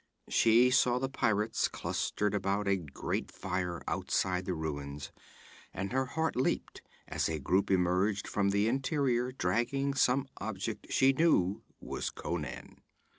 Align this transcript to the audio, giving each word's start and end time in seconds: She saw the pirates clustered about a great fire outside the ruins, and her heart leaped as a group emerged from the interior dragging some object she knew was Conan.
She 0.29 0.71
saw 0.71 0.97
the 0.97 1.09
pirates 1.11 1.67
clustered 1.67 2.33
about 2.33 2.67
a 2.67 2.75
great 2.75 3.31
fire 3.31 3.83
outside 3.87 4.45
the 4.45 4.55
ruins, 4.55 5.11
and 5.75 5.91
her 5.93 6.07
heart 6.07 6.35
leaped 6.35 6.81
as 7.07 7.29
a 7.29 7.37
group 7.37 7.69
emerged 7.69 8.27
from 8.27 8.49
the 8.49 8.67
interior 8.67 9.31
dragging 9.31 9.93
some 9.93 10.25
object 10.37 10.87
she 10.91 11.13
knew 11.13 11.61
was 11.79 12.09
Conan. 12.09 12.81